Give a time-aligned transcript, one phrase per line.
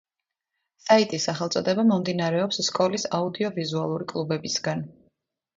[0.85, 4.87] საიტის სახელწოდება მომდინარეობს სკოლის აუდიოვიზუალური კლუბებისგან.